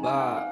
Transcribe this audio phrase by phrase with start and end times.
[0.00, 0.49] Bye.